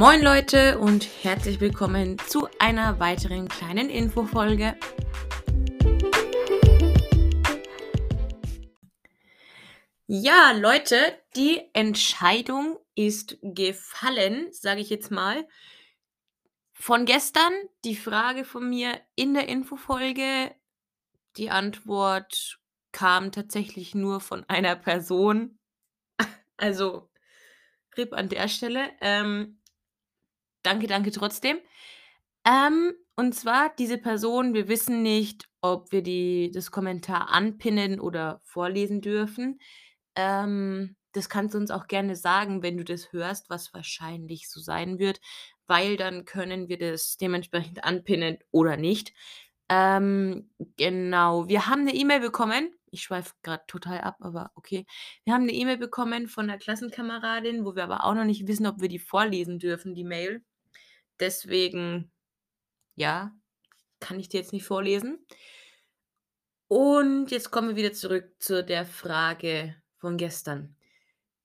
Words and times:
Moin 0.00 0.22
Leute 0.22 0.78
und 0.78 1.06
herzlich 1.22 1.60
willkommen 1.60 2.18
zu 2.20 2.48
einer 2.58 2.98
weiteren 3.00 3.48
kleinen 3.48 3.90
Infofolge. 3.90 4.74
Ja, 10.06 10.52
Leute, 10.52 10.96
die 11.36 11.60
Entscheidung 11.74 12.78
ist 12.94 13.36
gefallen, 13.42 14.50
sage 14.52 14.80
ich 14.80 14.88
jetzt 14.88 15.10
mal. 15.10 15.46
Von 16.72 17.04
gestern 17.04 17.52
die 17.84 17.94
Frage 17.94 18.46
von 18.46 18.70
mir 18.70 18.98
in 19.16 19.34
der 19.34 19.50
Infofolge. 19.50 20.54
Die 21.36 21.50
Antwort 21.50 22.58
kam 22.92 23.32
tatsächlich 23.32 23.94
nur 23.94 24.22
von 24.22 24.48
einer 24.48 24.76
Person. 24.76 25.58
Also 26.56 27.10
RIP 27.98 28.14
an 28.14 28.30
der 28.30 28.48
Stelle. 28.48 28.90
Ähm, 29.00 29.59
danke, 30.62 30.86
danke 30.86 31.10
trotzdem. 31.10 31.58
Ähm, 32.46 32.94
und 33.16 33.34
zwar 33.34 33.70
diese 33.78 33.98
Person, 33.98 34.54
wir 34.54 34.68
wissen 34.68 35.02
nicht, 35.02 35.48
ob 35.60 35.92
wir 35.92 36.02
die, 36.02 36.50
das 36.52 36.70
Kommentar 36.70 37.30
anpinnen 37.30 38.00
oder 38.00 38.40
vorlesen 38.44 39.00
dürfen. 39.00 39.60
Ähm, 40.16 40.96
das 41.12 41.28
kannst 41.28 41.54
du 41.54 41.58
uns 41.58 41.70
auch 41.70 41.86
gerne 41.86 42.16
sagen, 42.16 42.62
wenn 42.62 42.76
du 42.76 42.84
das 42.84 43.12
hörst, 43.12 43.50
was 43.50 43.74
wahrscheinlich 43.74 44.48
so 44.48 44.60
sein 44.60 44.98
wird, 44.98 45.20
weil 45.66 45.96
dann 45.96 46.24
können 46.24 46.68
wir 46.68 46.78
das 46.78 47.16
dementsprechend 47.16 47.84
anpinnen 47.84 48.38
oder 48.50 48.76
nicht. 48.76 49.12
Ähm, 49.68 50.50
genau, 50.76 51.48
wir 51.48 51.66
haben 51.66 51.82
eine 51.82 51.94
E-Mail 51.94 52.20
bekommen 52.20 52.74
ich 52.90 53.02
schweife 53.02 53.34
gerade 53.42 53.64
total 53.66 54.00
ab, 54.00 54.16
aber 54.20 54.50
okay. 54.54 54.86
Wir 55.24 55.34
haben 55.34 55.42
eine 55.42 55.52
E-Mail 55.52 55.78
bekommen 55.78 56.28
von 56.28 56.48
einer 56.48 56.58
Klassenkameradin, 56.58 57.64
wo 57.64 57.74
wir 57.74 57.84
aber 57.84 58.04
auch 58.04 58.14
noch 58.14 58.24
nicht 58.24 58.46
wissen, 58.46 58.66
ob 58.66 58.80
wir 58.80 58.88
die 58.88 58.98
vorlesen 58.98 59.58
dürfen, 59.58 59.94
die 59.94 60.04
Mail. 60.04 60.44
Deswegen, 61.20 62.10
ja, 62.96 63.32
kann 64.00 64.18
ich 64.18 64.28
die 64.28 64.38
jetzt 64.38 64.52
nicht 64.52 64.64
vorlesen. 64.64 65.24
Und 66.68 67.30
jetzt 67.30 67.50
kommen 67.50 67.70
wir 67.70 67.76
wieder 67.76 67.92
zurück 67.92 68.32
zu 68.38 68.64
der 68.64 68.86
Frage 68.86 69.76
von 69.98 70.16
gestern. 70.16 70.76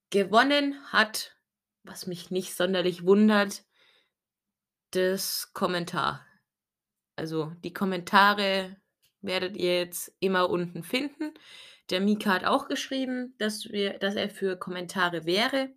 Gewonnen 0.10 0.82
hat, 0.92 1.36
was 1.84 2.08
mich 2.08 2.32
nicht 2.32 2.56
sonderlich 2.56 3.06
wundert, 3.06 3.66
das 4.92 5.52
Kommentar. 5.54 6.26
Also 7.16 7.52
die 7.64 7.74
Kommentare 7.74 8.78
werdet 9.22 9.58
ihr 9.58 9.80
jetzt 9.80 10.16
immer 10.20 10.50
unten 10.50 10.84
finden. 10.84 11.34
Der 11.90 12.02
Mika 12.02 12.34
hat 12.34 12.46
auch 12.46 12.68
geschrieben, 12.68 13.36
dass, 13.38 13.66
wir, 13.66 13.98
dass 14.00 14.16
er 14.16 14.30
für 14.30 14.58
Kommentare 14.58 15.26
wäre. 15.26 15.74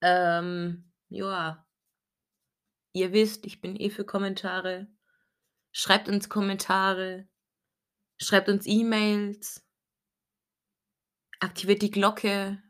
Ähm, 0.00 0.90
ja, 1.08 1.66
ihr 2.92 3.12
wisst, 3.12 3.46
ich 3.46 3.60
bin 3.60 3.76
eh 3.76 3.90
für 3.90 4.04
Kommentare. 4.04 4.88
Schreibt 5.72 6.08
uns 6.08 6.28
Kommentare. 6.28 7.28
Schreibt 8.18 8.48
uns 8.48 8.66
E-Mails. 8.66 9.64
Aktiviert 11.40 11.82
die 11.82 11.90
Glocke 11.90 12.62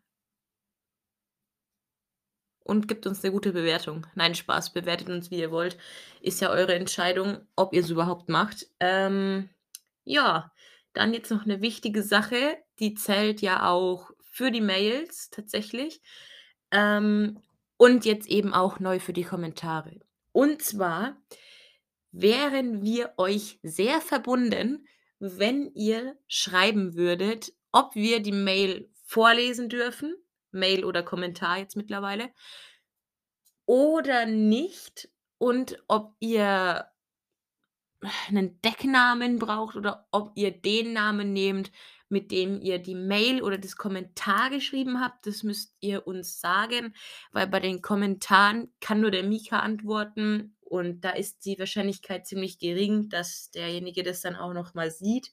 und 2.71 2.87
gibt 2.87 3.05
uns 3.05 3.25
eine 3.25 3.33
gute 3.33 3.53
Bewertung. 3.53 4.07
Nein, 4.15 4.37
Spaß, 4.37 4.73
bewertet 4.73 5.09
uns, 5.09 5.33
wie 5.33 5.41
ihr 5.41 5.51
wollt. 5.51 5.77
Ist 6.21 6.41
ja 6.41 6.51
eure 6.51 6.75
Entscheidung, 6.75 7.39
ob 7.57 7.73
ihr 7.73 7.81
es 7.81 7.91
überhaupt 7.91 8.29
macht. 8.29 8.69
Ähm, 8.79 9.51
ja, 10.05 10.53
dann 10.93 11.13
jetzt 11.13 11.33
noch 11.33 11.45
eine 11.45 11.63
wichtige 11.63 12.05
Sache, 12.05 12.59
die 12.79 12.95
zählt 12.95 13.43
ja 13.43 13.69
auch 13.69 14.13
für 14.21 14.53
die 14.53 14.61
Mails 14.61 15.31
tatsächlich. 15.31 16.01
Ähm, 16.71 17.43
und 17.77 18.05
jetzt 18.05 18.29
eben 18.29 18.55
auch 18.55 18.79
neu 18.79 19.01
für 19.01 19.13
die 19.13 19.25
Kommentare. 19.25 19.99
Und 20.33 20.63
zwar 20.63 21.21
wären 22.13 22.83
wir 22.83 23.15
euch 23.17 23.59
sehr 23.63 24.01
verbunden, 24.01 24.87
wenn 25.19 25.73
ihr 25.75 26.19
schreiben 26.29 26.95
würdet, 26.95 27.53
ob 27.73 27.95
wir 27.95 28.21
die 28.21 28.33
Mail 28.33 28.91
vorlesen 29.05 29.69
dürfen 29.69 30.15
Mail 30.53 30.85
oder 30.85 31.03
Kommentar 31.03 31.59
jetzt 31.59 31.77
mittlerweile, 31.77 32.31
oder 33.67 34.27
nicht 34.27 35.09
und 35.39 35.83
ob 35.87 36.17
ihr 36.19 36.91
einen 38.29 38.61
Decknamen 38.63 39.39
braucht 39.39 39.77
oder 39.77 40.09
ob 40.11 40.33
ihr 40.35 40.51
den 40.51 40.93
Namen 40.93 41.33
nehmt, 41.33 41.71
mit 42.11 42.31
dem 42.31 42.61
ihr 42.61 42.79
die 42.79 42.95
Mail 42.95 43.43
oder 43.43 43.59
das 43.59 43.77
Kommentar 43.77 44.51
geschrieben 44.51 45.01
habt. 45.01 45.27
Das 45.27 45.43
müsst 45.43 45.75
ihr 45.81 46.07
uns 46.07 46.41
sagen, 46.41 46.95
weil 47.33 47.47
bei 47.47 47.61
den 47.61 47.83
Kommentaren 47.83 48.73
kann 48.81 49.01
nur 49.01 49.11
der 49.11 49.23
Mika 49.23 49.61
antworten 49.61 50.57
und 50.61 51.01
da 51.01 51.11
ist 51.11 51.45
die 51.45 51.59
Wahrscheinlichkeit 51.59 52.27
ziemlich 52.27 52.59
gering, 52.59 53.09
dass 53.09 53.51
derjenige 53.51 54.03
das 54.03 54.21
dann 54.21 54.37
auch 54.37 54.53
noch 54.53 54.75
mal 54.75 54.91
sieht. 54.91 55.33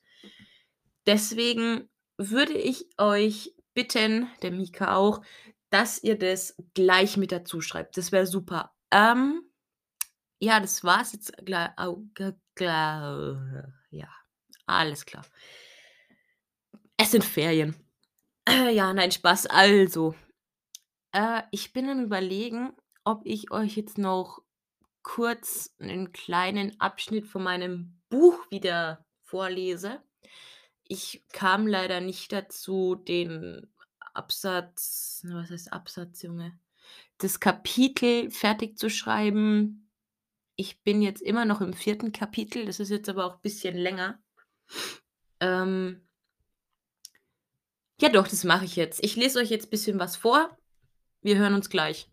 Deswegen 1.05 1.89
würde 2.17 2.53
ich 2.53 2.85
euch 2.97 3.53
bitten, 3.73 4.27
der 4.41 4.51
Mika 4.51 4.95
auch, 4.95 5.21
dass 5.69 6.01
ihr 6.03 6.17
das 6.17 6.55
gleich 6.73 7.17
mit 7.17 7.31
dazu 7.31 7.61
schreibt. 7.61 7.97
Das 7.97 8.11
wäre 8.11 8.25
super. 8.25 8.73
Ähm, 8.91 9.43
ja, 10.39 10.59
das 10.59 10.83
war's 10.83 11.13
jetzt. 11.13 11.33
Ja, 13.89 14.09
alles 14.65 15.05
klar. 15.05 15.25
Es 16.97 17.11
sind 17.11 17.23
Ferien. 17.23 17.75
Äh, 18.49 18.73
ja, 18.73 18.93
nein, 18.93 19.11
Spaß. 19.11 19.45
Also, 19.47 20.15
äh, 21.11 21.43
ich 21.51 21.71
bin 21.71 21.89
am 21.89 22.03
Überlegen, 22.03 22.73
ob 23.03 23.21
ich 23.23 23.51
euch 23.51 23.77
jetzt 23.77 23.97
noch 23.97 24.41
kurz 25.03 25.75
einen 25.79 26.11
kleinen 26.11 26.79
Abschnitt 26.81 27.27
von 27.27 27.43
meinem 27.43 28.01
Buch 28.09 28.39
wieder 28.49 29.05
vorlese. 29.21 30.01
Ich 30.83 31.23
kam 31.31 31.67
leider 31.67 32.01
nicht 32.01 32.31
dazu, 32.31 32.95
den 32.95 33.67
Absatz 34.13 35.21
was 35.23 35.51
heißt 35.51 35.73
Absatz, 35.73 36.23
Junge? 36.23 36.59
Das 37.19 37.39
Kapitel 37.39 38.31
fertig 38.31 38.77
zu 38.77 38.89
schreiben. 38.89 39.89
Ich 40.55 40.81
bin 40.81 41.01
jetzt 41.01 41.21
immer 41.21 41.45
noch 41.45 41.61
im 41.61 41.73
vierten 41.73 42.11
Kapitel, 42.11 42.65
das 42.65 42.79
ist 42.79 42.89
jetzt 42.89 43.09
aber 43.09 43.25
auch 43.25 43.35
ein 43.35 43.41
bisschen 43.41 43.77
länger. 43.77 44.19
Ähm 45.39 46.06
ja 47.99 48.09
doch, 48.09 48.27
das 48.27 48.43
mache 48.43 48.65
ich 48.65 48.75
jetzt. 48.75 49.03
Ich 49.03 49.15
lese 49.15 49.39
euch 49.39 49.49
jetzt 49.49 49.67
ein 49.67 49.69
bisschen 49.71 49.99
was 49.99 50.15
vor. 50.15 50.55
Wir 51.21 51.37
hören 51.37 51.53
uns 51.53 51.69
gleich. 51.69 52.09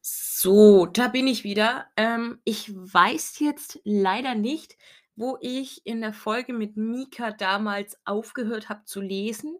So, 0.00 0.86
da 0.86 1.08
bin 1.08 1.26
ich 1.26 1.44
wieder. 1.44 1.86
Ähm, 1.96 2.40
ich 2.44 2.72
weiß 2.74 3.38
jetzt 3.40 3.80
leider 3.84 4.34
nicht, 4.34 4.76
wo 5.14 5.38
ich 5.40 5.86
in 5.86 6.00
der 6.00 6.12
Folge 6.12 6.52
mit 6.52 6.76
Mika 6.76 7.30
damals 7.30 7.96
aufgehört 8.04 8.68
habe 8.68 8.84
zu 8.84 9.00
lesen. 9.00 9.58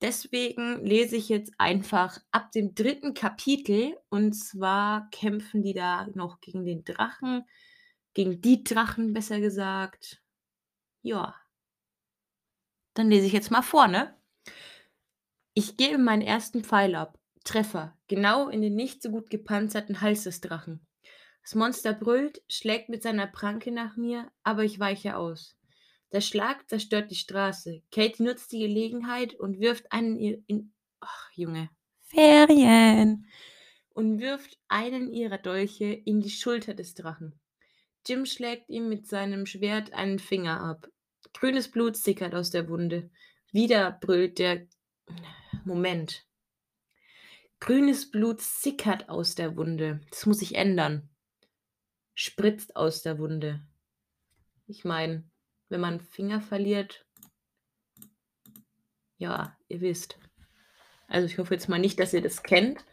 Deswegen 0.00 0.84
lese 0.84 1.16
ich 1.16 1.28
jetzt 1.28 1.52
einfach 1.58 2.18
ab 2.32 2.52
dem 2.52 2.74
dritten 2.74 3.14
Kapitel. 3.14 3.96
Und 4.10 4.34
zwar 4.34 5.08
kämpfen 5.10 5.62
die 5.62 5.74
da 5.74 6.06
noch 6.14 6.40
gegen 6.40 6.64
den 6.64 6.84
Drachen. 6.84 7.44
Gegen 8.14 8.40
die 8.40 8.64
Drachen, 8.64 9.12
besser 9.12 9.40
gesagt. 9.40 10.22
Ja. 11.02 11.34
Dann 12.94 13.10
lese 13.10 13.26
ich 13.26 13.32
jetzt 13.32 13.50
mal 13.50 13.62
vor, 13.62 13.88
ne? 13.88 14.14
Ich 15.54 15.76
gebe 15.76 15.98
meinen 15.98 16.22
ersten 16.22 16.64
Pfeil 16.64 16.94
ab. 16.94 17.18
Treffer, 17.44 17.98
genau 18.08 18.48
in 18.48 18.62
den 18.62 18.74
nicht 18.74 19.02
so 19.02 19.10
gut 19.10 19.28
gepanzerten 19.28 20.00
Hals 20.00 20.24
des 20.24 20.40
Drachen. 20.40 20.86
Das 21.42 21.54
Monster 21.54 21.92
brüllt, 21.92 22.40
schlägt 22.48 22.88
mit 22.88 23.02
seiner 23.02 23.26
Pranke 23.26 23.72
nach 23.72 23.96
mir, 23.96 24.30
aber 24.44 24.64
ich 24.64 24.78
weiche 24.78 25.16
aus. 25.16 25.56
Der 26.12 26.20
Schlag 26.20 26.68
zerstört 26.68 27.10
die 27.10 27.16
Straße. 27.16 27.82
Kate 27.90 28.22
nutzt 28.22 28.52
die 28.52 28.60
Gelegenheit 28.60 29.34
und 29.34 29.60
wirft 29.60 29.90
einen 29.90 30.16
in. 30.16 30.72
Ach, 31.00 31.30
Junge. 31.32 31.70
Ferien! 32.02 33.26
Und 33.88 34.20
wirft 34.20 34.58
einen 34.68 35.10
ihrer 35.10 35.38
Dolche 35.38 35.86
in 35.86 36.20
die 36.20 36.30
Schulter 36.30 36.74
des 36.74 36.94
Drachen. 36.94 37.40
Jim 38.06 38.26
schlägt 38.26 38.68
ihm 38.68 38.88
mit 38.88 39.06
seinem 39.06 39.46
Schwert 39.46 39.92
einen 39.94 40.18
Finger 40.18 40.60
ab. 40.60 40.88
Grünes 41.34 41.70
Blut 41.70 41.96
sickert 41.96 42.34
aus 42.34 42.50
der 42.50 42.68
Wunde. 42.68 43.10
Wieder 43.52 43.92
brüllt 43.92 44.38
der. 44.38 44.66
Moment. 45.64 46.26
Grünes 47.60 48.10
Blut 48.10 48.40
sickert 48.40 49.08
aus 49.08 49.34
der 49.34 49.56
Wunde. 49.56 50.00
Das 50.10 50.26
muss 50.26 50.42
ich 50.42 50.56
ändern. 50.56 51.08
Spritzt 52.14 52.74
aus 52.74 53.02
der 53.02 53.18
Wunde. 53.18 53.64
Ich 54.66 54.84
meine, 54.84 55.24
wenn 55.68 55.80
man 55.80 56.00
Finger 56.00 56.40
verliert, 56.40 57.06
ja, 59.18 59.56
ihr 59.68 59.80
wisst. 59.80 60.18
Also 61.06 61.26
ich 61.26 61.38
hoffe 61.38 61.54
jetzt 61.54 61.68
mal 61.68 61.78
nicht, 61.78 62.00
dass 62.00 62.12
ihr 62.12 62.22
das 62.22 62.42
kennt. 62.42 62.84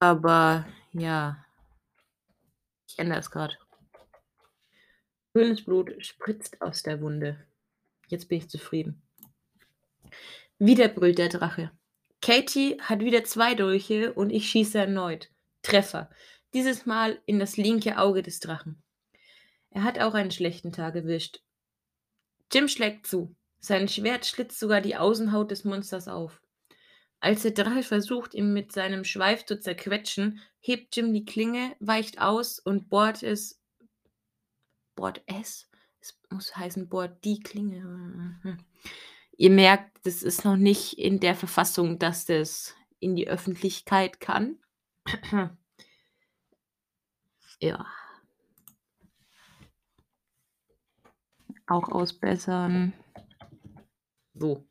Aber 0.00 0.66
ja, 0.92 1.44
ich 2.88 2.98
ändere 2.98 3.20
es 3.20 3.30
gerade. 3.30 3.56
Grünes 5.34 5.64
Blut 5.64 5.94
spritzt 6.04 6.60
aus 6.60 6.82
der 6.82 7.00
Wunde. 7.00 7.38
Jetzt 8.08 8.28
bin 8.28 8.38
ich 8.38 8.50
zufrieden. 8.50 9.00
Wieder 10.58 10.88
brüllt 10.88 11.18
der 11.18 11.30
Drache. 11.30 11.70
Katie 12.20 12.78
hat 12.80 13.00
wieder 13.00 13.24
zwei 13.24 13.54
Dolche 13.54 14.12
und 14.12 14.30
ich 14.30 14.50
schieße 14.50 14.78
erneut. 14.78 15.30
Treffer. 15.62 16.10
Dieses 16.52 16.84
Mal 16.84 17.18
in 17.24 17.38
das 17.38 17.56
linke 17.56 17.96
Auge 17.96 18.22
des 18.22 18.40
Drachen. 18.40 18.82
Er 19.70 19.84
hat 19.84 19.98
auch 19.98 20.12
einen 20.12 20.30
schlechten 20.30 20.70
Tag 20.70 20.96
erwischt. 20.96 21.40
Jim 22.52 22.68
schlägt 22.68 23.06
zu. 23.06 23.34
Sein 23.58 23.88
Schwert 23.88 24.26
schlitzt 24.26 24.58
sogar 24.58 24.82
die 24.82 24.96
Außenhaut 24.96 25.50
des 25.50 25.64
Monsters 25.64 26.08
auf. 26.08 26.42
Als 27.20 27.42
der 27.42 27.52
Drache 27.52 27.82
versucht, 27.82 28.34
ihn 28.34 28.52
mit 28.52 28.72
seinem 28.72 29.04
Schweif 29.04 29.46
zu 29.46 29.58
zerquetschen, 29.58 30.40
hebt 30.60 30.94
Jim 30.94 31.14
die 31.14 31.24
Klinge, 31.24 31.74
weicht 31.80 32.20
aus 32.20 32.58
und 32.58 32.90
bohrt 32.90 33.22
es. 33.22 33.61
Bohrt 34.94 35.22
es? 35.26 35.70
Es 36.00 36.18
muss 36.30 36.56
heißen, 36.56 36.88
bohrt 36.88 37.24
die 37.24 37.40
Klinge. 37.40 38.38
Ihr 39.36 39.50
merkt, 39.50 40.04
das 40.06 40.22
ist 40.22 40.44
noch 40.44 40.56
nicht 40.56 40.98
in 40.98 41.20
der 41.20 41.34
Verfassung, 41.34 41.98
dass 41.98 42.24
das 42.26 42.74
in 42.98 43.16
die 43.16 43.28
Öffentlichkeit 43.28 44.20
kann. 44.20 44.58
ja. 47.60 47.86
Auch 51.66 51.88
ausbessern. 51.88 52.92
So. 54.34 54.66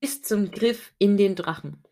Bis 0.00 0.22
zum 0.22 0.50
Griff 0.50 0.94
in 0.98 1.16
den 1.16 1.36
Drachen. 1.36 1.82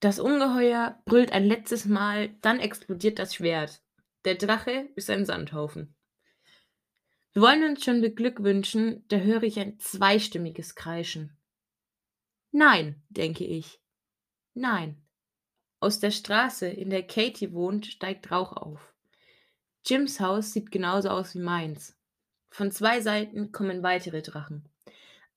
Das 0.00 0.18
Ungeheuer 0.18 1.00
brüllt 1.04 1.32
ein 1.32 1.44
letztes 1.44 1.84
Mal, 1.84 2.30
dann 2.40 2.60
explodiert 2.60 3.18
das 3.18 3.34
Schwert. 3.34 3.82
Der 4.26 4.34
Drache 4.34 4.88
ist 4.96 5.08
ein 5.08 5.24
Sandhaufen. 5.24 5.94
Wir 7.32 7.42
wollen 7.42 7.62
uns 7.62 7.84
schon 7.84 8.00
beglückwünschen, 8.00 9.04
da 9.06 9.18
höre 9.18 9.44
ich 9.44 9.60
ein 9.60 9.78
zweistimmiges 9.78 10.74
Kreischen. 10.74 11.38
Nein, 12.50 13.00
denke 13.08 13.44
ich. 13.44 13.80
Nein. 14.52 15.00
Aus 15.78 16.00
der 16.00 16.10
Straße, 16.10 16.66
in 16.66 16.90
der 16.90 17.06
Katie 17.06 17.52
wohnt, 17.52 17.86
steigt 17.86 18.32
Rauch 18.32 18.54
auf. 18.54 18.92
Jims 19.84 20.18
Haus 20.18 20.52
sieht 20.52 20.72
genauso 20.72 21.10
aus 21.10 21.36
wie 21.36 21.42
meins. 21.42 21.96
Von 22.50 22.72
zwei 22.72 23.00
Seiten 23.00 23.52
kommen 23.52 23.84
weitere 23.84 24.22
Drachen. 24.22 24.68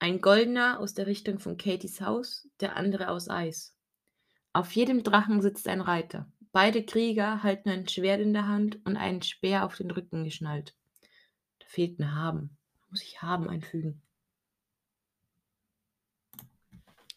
Ein 0.00 0.20
goldener 0.20 0.80
aus 0.80 0.94
der 0.94 1.06
Richtung 1.06 1.38
von 1.38 1.56
Katies 1.56 2.00
Haus, 2.00 2.48
der 2.58 2.74
andere 2.74 3.10
aus 3.10 3.30
Eis. 3.30 3.76
Auf 4.52 4.72
jedem 4.72 5.04
Drachen 5.04 5.42
sitzt 5.42 5.68
ein 5.68 5.80
Reiter. 5.80 6.28
Beide 6.52 6.84
Krieger 6.84 7.42
halten 7.42 7.68
ein 7.68 7.88
Schwert 7.88 8.20
in 8.20 8.32
der 8.32 8.48
Hand 8.48 8.84
und 8.84 8.96
einen 8.96 9.22
Speer 9.22 9.64
auf 9.64 9.76
den 9.76 9.90
Rücken 9.90 10.24
geschnallt. 10.24 10.74
Da 11.60 11.66
fehlt 11.68 11.98
ein 12.00 12.14
Haben. 12.14 12.56
Da 12.80 12.86
muss 12.90 13.02
ich 13.02 13.22
Haben 13.22 13.48
einfügen. 13.48 14.02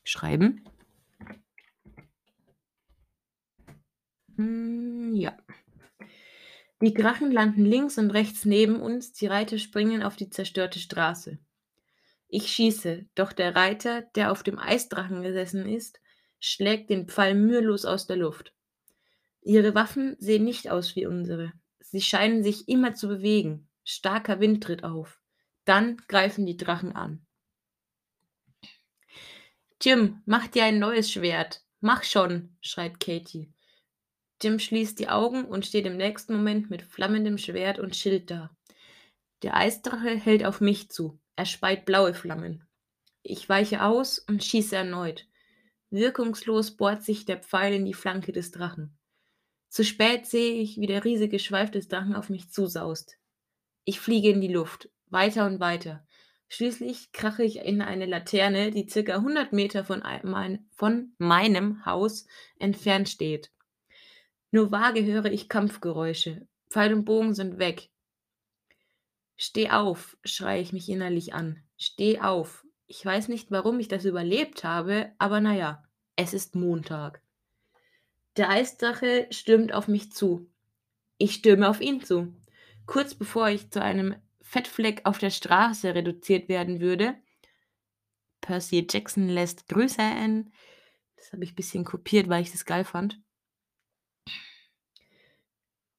Schreiben. 0.04 0.64
Hm, 4.36 5.16
ja. 5.16 5.38
Die 6.82 6.94
Drachen 6.94 7.32
landen 7.32 7.66
links 7.66 7.98
und 7.98 8.12
rechts 8.12 8.46
neben 8.46 8.82
uns, 8.82 9.14
die 9.14 9.28
Reiter 9.28 9.58
springen 9.58 10.04
auf 10.04 10.16
die 10.16 10.30
zerstörte 10.30 10.80
Straße. 10.80 11.40
Ich 12.28 12.52
schieße, 12.52 13.06
doch 13.16 13.32
der 13.32 13.56
Reiter, 13.56 14.02
der 14.16 14.32
auf 14.32 14.44
dem 14.44 14.60
Eisdrachen 14.60 15.24
gesessen 15.24 15.68
ist, 15.68 16.02
schlägt 16.40 16.90
den 16.90 17.08
Pfeil 17.08 17.36
mühelos 17.36 17.86
aus 17.86 18.06
der 18.06 18.18
Luft. 18.18 18.54
Ihre 19.44 19.76
Waffen 19.76 20.16
sehen 20.20 20.46
nicht 20.46 20.70
aus 20.70 20.96
wie 20.96 21.06
unsere. 21.06 21.52
Sie 21.80 22.02
scheinen 22.02 22.44
sich 22.44 22.68
immer 22.70 22.94
zu 22.94 23.08
bewegen. 23.08 23.68
Starker 23.84 24.40
Wind 24.40 24.64
tritt 24.64 24.84
auf. 24.84 25.20
Dann 25.66 25.98
greifen 26.08 26.46
die 26.46 26.58
Drachen 26.58 26.94
an. 26.94 27.26
Jim, 29.82 30.22
mach 30.26 30.48
dir 30.48 30.64
ein 30.64 30.80
neues 30.80 31.12
Schwert. 31.12 31.62
Mach 31.82 32.04
schon, 32.04 32.56
schreit 32.62 33.02
Katie. 33.02 33.52
Jim 34.42 34.60
schließt 34.60 34.98
die 34.98 35.10
Augen 35.10 35.44
und 35.44 35.66
steht 35.66 35.86
im 35.86 35.98
nächsten 35.98 36.36
Moment 36.36 36.70
mit 36.70 36.82
flammendem 36.82 37.38
Schwert 37.38 37.80
und 37.80 37.96
Schild 37.96 38.32
da. 38.32 38.56
Der 39.42 39.58
Eisdrache 39.58 40.16
hält 40.16 40.46
auf 40.46 40.62
mich 40.62 40.90
zu. 40.90 41.20
Er 41.36 41.46
speit 41.46 41.84
blaue 41.84 42.14
Flammen. 42.14 42.66
Ich 43.24 43.48
weiche 43.50 43.84
aus 43.84 44.20
und 44.20 44.44
schieße 44.44 44.76
erneut. 44.76 45.28
Wirkungslos 45.90 46.72
bohrt 46.72 47.04
sich 47.04 47.26
der 47.26 47.38
Pfeil 47.38 47.74
in 47.74 47.86
die 47.86 47.94
Flanke 47.94 48.32
des 48.32 48.52
Drachen. 48.52 48.98
Zu 49.74 49.84
spät 49.84 50.28
sehe 50.28 50.62
ich, 50.62 50.80
wie 50.80 50.86
der 50.86 51.04
riesige 51.04 51.40
Schweif 51.40 51.72
des 51.72 51.88
Drachen 51.88 52.14
auf 52.14 52.30
mich 52.30 52.52
zusaust. 52.52 53.18
Ich 53.86 54.00
fliege 54.00 54.30
in 54.30 54.40
die 54.40 54.54
Luft, 54.54 54.92
weiter 55.08 55.48
und 55.48 55.60
weiter. 55.60 56.06
Schließlich 56.48 57.12
krache 57.12 57.44
ich 57.44 57.58
in 57.58 57.82
eine 57.82 58.06
Laterne, 58.06 58.70
die 58.70 58.88
circa 58.88 59.16
100 59.16 59.52
Meter 59.52 59.84
von, 59.84 60.04
mein, 60.22 60.68
von 60.76 61.16
meinem 61.18 61.84
Haus 61.88 62.28
entfernt 62.60 63.10
steht. 63.10 63.52
Nur 64.52 64.72
vage 64.72 65.04
höre 65.04 65.32
ich 65.32 65.50
Kampfgeräusche. 65.50 66.48
Pfeil 66.70 66.94
und 66.94 67.04
Bogen 67.04 67.34
sind 67.34 67.58
weg. 67.58 67.90
Steh 69.38 69.72
auf, 69.72 70.16
schreie 70.24 70.62
ich 70.62 70.72
mich 70.72 70.88
innerlich 70.88 71.34
an. 71.34 71.64
Steh 71.78 72.20
auf. 72.20 72.64
Ich 72.86 73.04
weiß 73.04 73.28
nicht, 73.28 73.50
warum 73.50 73.80
ich 73.80 73.88
das 73.88 74.06
überlebt 74.06 74.64
habe, 74.64 75.14
aber 75.18 75.42
naja, 75.42 75.84
es 76.16 76.36
ist 76.36 76.54
Montag. 76.54 77.24
Der 78.38 78.50
Eisdrache 78.50 79.28
stürmt 79.30 79.74
auf 79.74 79.88
mich 79.88 80.12
zu. 80.12 80.50
Ich 81.18 81.36
stürme 81.36 81.70
auf 81.70 81.82
ihn 81.82 82.02
zu. 82.04 82.34
Kurz 82.86 83.14
bevor 83.16 83.50
ich 83.50 83.70
zu 83.70 83.82
einem 83.82 84.16
Fettfleck 84.42 85.02
auf 85.06 85.18
der 85.18 85.30
Straße 85.30 85.94
reduziert 85.96 86.50
werden 86.50 86.80
würde, 86.82 87.16
Percy 88.42 88.86
Jackson 88.90 89.30
lässt 89.30 89.70
Grüße 89.70 90.02
ein. 90.02 90.52
Das 91.16 91.32
habe 91.32 91.44
ich 91.44 91.54
ein 91.54 91.56
bisschen 91.56 91.86
kopiert, 91.86 92.28
weil 92.28 92.42
ich 92.42 92.52
das 92.52 92.66
geil 92.66 92.84
fand. 92.84 93.22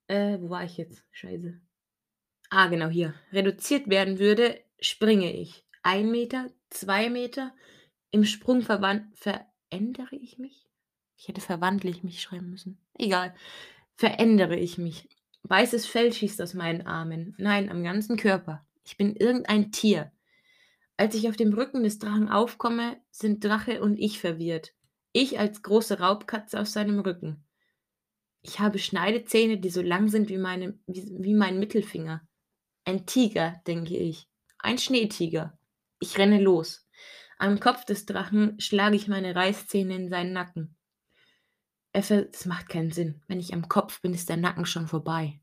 Äh, 0.08 0.38
wo 0.40 0.50
war 0.50 0.64
ich 0.64 0.76
jetzt? 0.76 1.02
Scheiße. 1.12 1.58
Ah, 2.50 2.66
genau 2.66 2.88
hier. 2.88 3.14
Reduziert 3.32 3.88
werden 3.88 4.19
würde, 4.19 4.62
springe 4.78 5.32
ich. 5.32 5.66
Ein 5.82 6.10
Meter, 6.10 6.50
zwei 6.69 7.08
Meter. 7.08 7.54
Im 8.10 8.25
Sprung 8.25 8.60
verändere 8.62 10.16
ich 10.16 10.38
mich? 10.38 10.69
Ich 11.16 11.28
hätte 11.28 11.40
verwandle 11.40 11.90
ich 11.90 12.02
mich 12.02 12.20
schreiben 12.20 12.50
müssen. 12.50 12.78
Egal. 12.94 13.34
Verändere 13.94 14.56
ich 14.56 14.78
mich. 14.78 15.08
Weißes 15.44 15.87
Fell 15.87 16.12
schießt 16.12 16.40
aus 16.43 16.55
meinen 16.55 16.87
Armen. 16.87 17.34
Nein, 17.38 17.70
am 17.70 17.84
ganzen 17.84 18.16
Körper. 18.16 18.66
Ich 18.84 18.96
bin 18.96 19.14
irgendein 19.16 19.72
Tier. 19.72 20.11
Als 20.96 21.15
ich 21.15 21.29
auf 21.29 21.36
dem 21.36 21.53
Rücken 21.53 21.82
des 21.82 21.98
Drachen 21.98 22.29
aufkomme, 22.29 22.96
sind 23.10 23.44
Drache 23.44 23.82
und 23.82 23.98
ich 23.98 24.20
verwirrt. 24.20 24.74
Ich 25.12 25.39
als 25.39 25.62
große 25.62 25.98
Raubkatze 25.98 26.60
auf 26.60 26.69
seinem 26.69 27.00
Rücken. 27.00 27.44
Ich 28.43 28.60
habe 28.60 28.79
Schneidezähne, 28.79 29.58
die 29.58 29.70
so 29.70 29.81
lang 29.81 30.08
sind 30.08 30.29
wie, 30.29 30.39
meine, 30.39 30.79
wie, 30.86 31.06
wie 31.19 31.34
mein 31.34 31.58
Mittelfinger. 31.58 32.27
Ein 32.84 33.06
Tiger, 33.06 33.60
denke 33.67 33.96
ich. 33.96 34.29
Ein 34.58 34.79
Schneetiger. 34.79 35.58
Ich 35.98 36.19
renne 36.19 36.41
los. 36.41 36.86
Am 37.39 37.58
Kopf 37.58 37.84
des 37.84 38.06
Drachen 38.06 38.60
schlage 38.60 38.96
ich 38.96 39.08
meine 39.08 39.34
Reißzähne 39.34 39.94
in 39.94 40.08
seinen 40.08 40.32
Nacken. 40.32 40.77
Es 41.96 42.44
macht 42.44 42.69
keinen 42.69 42.91
Sinn. 42.91 43.22
Wenn 43.29 43.39
ich 43.39 43.55
am 43.55 43.69
Kopf 43.69 44.01
bin, 44.01 44.15
ist 44.15 44.29
der 44.29 44.36
Nacken 44.36 44.67
schon 44.67 44.89
vorbei. 44.89 45.41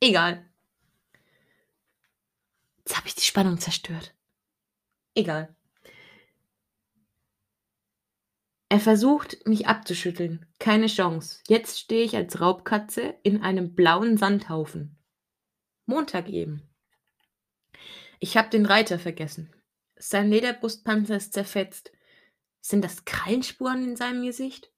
Egal. 0.00 0.48
Jetzt 2.78 2.96
habe 2.96 3.08
ich 3.08 3.16
die 3.16 3.22
Spannung 3.22 3.58
zerstört. 3.58 4.14
Egal. 5.16 5.52
Er 8.68 8.78
versucht, 8.78 9.44
mich 9.44 9.66
abzuschütteln. 9.66 10.46
Keine 10.60 10.86
Chance. 10.86 11.42
Jetzt 11.48 11.80
stehe 11.80 12.04
ich 12.04 12.14
als 12.14 12.40
Raubkatze 12.40 13.16
in 13.24 13.42
einem 13.42 13.74
blauen 13.74 14.16
Sandhaufen. 14.16 14.96
Montag 15.86 16.28
eben. 16.28 16.62
Ich 18.20 18.36
habe 18.36 18.50
den 18.50 18.66
Reiter 18.66 19.00
vergessen. 19.00 19.52
Sein 19.98 20.30
Lederbrustpanzer 20.30 21.16
ist 21.16 21.32
zerfetzt. 21.32 21.92
Sind 22.60 22.84
das 22.84 23.04
Krallenspuren 23.04 23.82
in 23.82 23.96
seinem 23.96 24.22
Gesicht? 24.22 24.70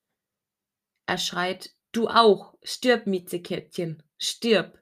Er 1.06 1.18
schreit, 1.18 1.74
du 1.92 2.08
auch, 2.08 2.54
stirb, 2.62 3.06
Miezekätzchen, 3.06 4.02
stirb. 4.16 4.80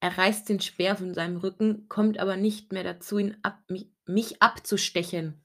Er 0.00 0.16
reißt 0.16 0.48
den 0.48 0.60
Speer 0.60 0.96
von 0.96 1.14
seinem 1.14 1.36
Rücken, 1.36 1.88
kommt 1.88 2.18
aber 2.18 2.36
nicht 2.36 2.72
mehr 2.72 2.84
dazu, 2.84 3.18
ihn 3.18 3.36
ab, 3.42 3.58
mich, 3.68 3.90
mich 4.06 4.42
abzustechen. 4.42 5.42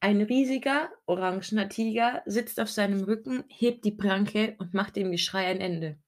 Ein 0.00 0.22
riesiger, 0.22 0.90
orangener 1.06 1.68
Tiger 1.68 2.22
sitzt 2.24 2.58
auf 2.60 2.70
seinem 2.70 3.04
Rücken, 3.04 3.44
hebt 3.48 3.84
die 3.84 3.92
Pranke 3.92 4.54
und 4.58 4.72
macht 4.72 4.96
dem 4.96 5.10
Geschrei 5.10 5.46
ein 5.46 5.60
Ende. 5.60 5.98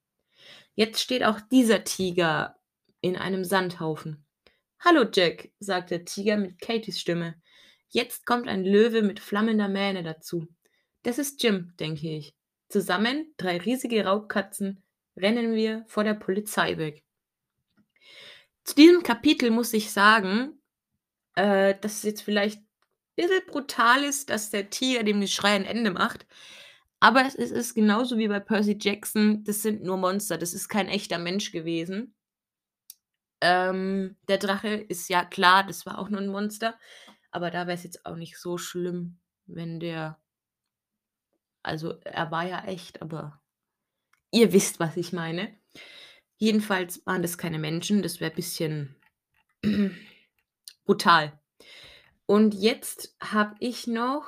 Jetzt 0.75 1.00
steht 1.00 1.23
auch 1.25 1.40
dieser 1.40 1.85
Tiger 1.85 2.59
in 3.02 3.16
einem 3.16 3.44
Sandhaufen. 3.44 4.25
Hallo 4.84 5.04
Jack, 5.14 5.52
sagt 5.60 5.92
der 5.92 6.04
Tiger 6.04 6.36
mit 6.36 6.60
Katies 6.60 6.98
Stimme. 6.98 7.40
Jetzt 7.90 8.26
kommt 8.26 8.48
ein 8.48 8.64
Löwe 8.64 9.02
mit 9.02 9.20
flammender 9.20 9.68
Mähne 9.68 10.02
dazu. 10.02 10.48
Das 11.04 11.18
ist 11.20 11.40
Jim, 11.40 11.72
denke 11.78 12.08
ich. 12.08 12.34
Zusammen, 12.68 13.32
drei 13.36 13.58
riesige 13.58 14.04
Raubkatzen, 14.04 14.82
rennen 15.16 15.54
wir 15.54 15.84
vor 15.86 16.02
der 16.02 16.14
Polizei 16.14 16.78
weg. 16.78 17.04
Zu 18.64 18.74
diesem 18.74 19.04
Kapitel 19.04 19.52
muss 19.52 19.72
ich 19.72 19.92
sagen, 19.92 20.60
äh, 21.36 21.76
dass 21.80 21.98
es 21.98 22.02
jetzt 22.02 22.22
vielleicht 22.22 22.58
'n 22.58 22.66
bisschen 23.14 23.46
brutal 23.46 24.02
ist, 24.02 24.30
dass 24.30 24.50
der 24.50 24.68
Tiger 24.68 25.04
dem 25.04 25.20
Geschrei 25.20 25.50
ein 25.54 25.64
Ende 25.64 25.92
macht. 25.92 26.26
Aber 26.98 27.24
es 27.24 27.36
ist 27.36 27.74
genauso 27.74 28.18
wie 28.18 28.26
bei 28.26 28.40
Percy 28.40 28.76
Jackson, 28.80 29.44
das 29.44 29.62
sind 29.62 29.84
nur 29.84 29.96
Monster, 29.96 30.38
das 30.38 30.54
ist 30.54 30.68
kein 30.68 30.88
echter 30.88 31.18
Mensch 31.18 31.52
gewesen. 31.52 32.16
Ähm, 33.42 34.16
der 34.28 34.38
Drache 34.38 34.68
ist 34.68 35.08
ja 35.08 35.25
klar, 35.25 35.64
das 35.66 35.84
war 35.84 35.99
auch 35.99 36.08
nur 36.08 36.20
'n 36.20 36.28
Monster, 36.28 36.78
aber 37.32 37.50
da 37.50 37.66
wär's 37.66 37.82
jetzt 37.84 38.06
auch 38.06 38.14
nicht 38.16 38.38
so 38.38 38.56
schlimm, 38.58 39.18
wenn 39.46 39.80
der 39.80 40.18
also, 41.64 41.94
er 42.04 42.30
war 42.30 42.46
ja 42.46 42.64
echt, 42.64 43.02
aber 43.02 43.40
ihr 44.32 44.52
wisst, 44.52 44.80
was 44.80 44.96
ich 44.96 45.12
meine. 45.12 45.54
Jedenfalls 46.38 47.06
waren 47.06 47.22
das 47.22 47.38
keine 47.38 47.58
Menschen, 47.58 48.02
das 48.02 48.20
wäre 48.20 48.32
bisschen 48.32 48.96
brutal. 50.87 51.38
Und 52.26 52.54
jetzt 52.54 53.16
habe 53.22 53.56
ich 53.61 53.87
noch 53.88 54.26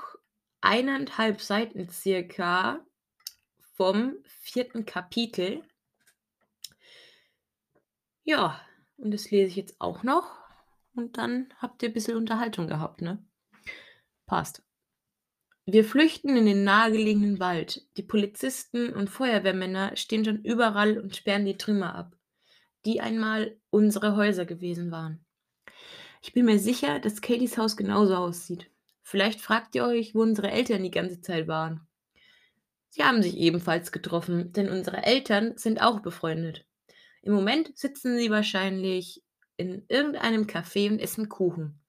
1 0.62 1.18
1/2 1.18 1.40
Seiten 1.42 1.88
circa 1.90 2.80
vom 3.76 4.16
4. 4.28 4.86
Kapitel. 4.86 5.62
Ja, 8.26 8.58
und 8.96 9.12
das 9.12 9.30
lese 9.30 9.48
ich 9.48 9.56
jetzt 9.56 9.80
auch 9.80 10.02
noch 10.02 10.30
und 10.94 11.18
dann 11.18 11.52
habt 11.58 11.82
ihr 11.82 11.92
bisschen 11.92 12.16
Unterhaltung 12.16 12.68
gehabt, 12.68 13.02
ne? 13.02 13.24
Passt. 14.26 14.62
Wir 15.66 15.84
flüchten 15.84 16.36
in 16.36 16.44
den 16.44 16.64
nahegelegenen 16.64 17.40
Wald. 17.40 17.86
Die 17.96 18.02
Polizisten 18.02 18.92
und 18.92 19.08
Feuerwehrmänner 19.08 19.96
stehen 19.96 20.24
schon 20.24 20.42
überall 20.42 20.98
und 20.98 21.16
sperren 21.16 21.46
die 21.46 21.56
Trümmer 21.56 21.94
ab, 21.94 22.16
die 22.84 23.00
einmal 23.00 23.56
unsere 23.70 24.14
Häuser 24.14 24.44
gewesen 24.44 24.90
waren. 24.90 25.24
Ich 26.22 26.32
bin 26.32 26.44
mir 26.44 26.58
sicher, 26.58 27.00
dass 27.00 27.22
Katies 27.22 27.56
Haus 27.58 27.76
genauso 27.76 28.14
aussieht. 28.14 28.70
Vielleicht 29.02 29.40
fragt 29.40 29.74
ihr 29.74 29.84
euch, 29.84 30.14
wo 30.14 30.22
unsere 30.22 30.50
Eltern 30.50 30.82
die 30.82 30.90
ganze 30.90 31.20
Zeit 31.20 31.48
waren. 31.48 31.86
Sie 32.90 33.02
haben 33.02 33.22
sich 33.22 33.36
ebenfalls 33.36 33.90
getroffen, 33.90 34.52
denn 34.52 34.68
unsere 34.68 35.02
Eltern 35.02 35.56
sind 35.56 35.82
auch 35.82 36.00
befreundet. 36.00 36.66
Im 37.24 37.32
Moment 37.32 37.76
sitzen 37.78 38.18
sie 38.18 38.30
wahrscheinlich 38.30 39.22
in 39.56 39.86
irgendeinem 39.88 40.42
Café 40.44 40.90
und 40.90 40.98
essen 41.00 41.30
Kuchen. 41.30 41.80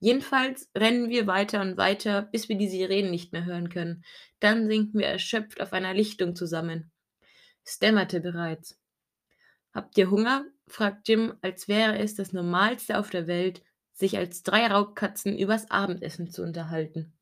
Jedenfalls 0.00 0.70
rennen 0.76 1.10
wir 1.10 1.26
weiter 1.26 1.62
und 1.62 1.76
weiter, 1.78 2.22
bis 2.22 2.48
wir 2.48 2.56
die 2.58 2.68
Sirenen 2.68 3.10
nicht 3.10 3.32
mehr 3.32 3.44
hören 3.46 3.70
können. 3.70 4.04
Dann 4.40 4.68
sinken 4.68 5.00
wir 5.00 5.06
erschöpft 5.08 5.60
auf 5.60 5.72
einer 5.72 5.94
Lichtung 5.94 6.36
zusammen. 6.36 6.92
Es 7.64 7.78
dämmerte 7.78 8.20
bereits. 8.20 8.80
„Habt 9.74 9.98
ihr 9.98 10.10
Hunger?“ 10.10 10.46
fragt 10.68 11.08
Jim, 11.08 11.34
als 11.42 11.68
wäre 11.68 11.98
es 11.98 12.14
das 12.16 12.32
Normalste 12.32 12.98
auf 12.98 13.10
der 13.10 13.26
Welt, 13.28 13.62
sich 13.92 14.18
als 14.18 14.42
3 14.42 14.66
Raubkatzen 14.68 15.38
übers 15.38 15.70
Abendessen 15.70 16.30
zu 16.30 16.42
unterhalten. 16.42 17.14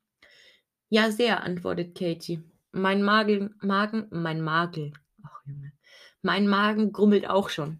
„Ja, 0.89 1.11
sehr“, 1.11 1.43
antwortet 1.43 1.97
Katie. 1.97 2.43
„Mein 2.71 3.01
Magen 3.03 3.55
Magen 3.61 4.07
mein 4.11 4.41
Magel 4.41 4.93
mein 6.25 6.47
Magen 6.47 6.91
grummelt 6.91 7.27
auch 7.29 7.49
schon.“ 7.49 7.79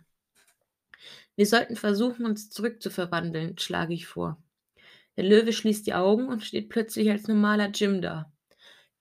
„Wir 1.36 1.46
sollten 1.46 1.76
versuchen, 1.76 2.26
uns 2.26 2.50
zurückzuverwandeln“, 2.50 3.58
schlage 3.58 3.94
ich 3.94 4.08
vor. 4.08 4.42
Der 5.18 5.26
Löwe 5.26 5.52
schließt 5.52 5.86
die 5.86 5.94
Augen 5.94 6.28
und 6.30 6.44
steht 6.44 6.70
plötzlich 6.70 7.10
als 7.10 7.28
normaler 7.28 7.72
Jim 7.72 8.02
da. 8.02 8.32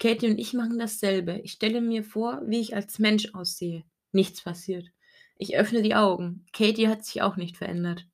Katie 0.01 0.31
und 0.31 0.39
ich 0.39 0.55
machen 0.55 0.79
dasselbe. 0.79 1.41
Ich 1.45 1.53
stelle 1.53 1.81
mir 1.81 2.03
vor, 2.03 2.43
wie 2.47 2.61
ich 2.61 2.75
als 2.75 2.99
Mensch 2.99 3.35
aussehe. 3.35 3.85
Nichts 4.11 4.43
passiert. 4.43 4.91
Ich 5.37 5.57
öffne 5.57 5.83
die 5.83 5.95
Augen. 5.95 6.47
Katie 6.53 6.89
hat 6.89 7.05
sich 7.05 7.23
auch 7.23 7.37
nicht 7.37 7.57
verändert. 7.57 8.07